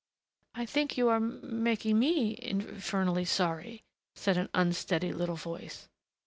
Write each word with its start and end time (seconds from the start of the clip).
"I 0.55 0.65
think 0.65 0.97
you 0.97 1.09
are 1.09 1.17
m 1.17 1.41
making 1.61 1.99
me 1.99 2.31
inf 2.41 2.65
fernally 2.89 3.27
sorry," 3.27 3.83
said 4.15 4.35
an 4.35 4.49
unsteady 4.55 5.13
little 5.13 5.35
voice. 5.35 5.89